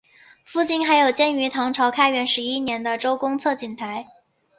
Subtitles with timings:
[0.43, 4.07] 附近还有建于唐朝开元十一年的周公测景台。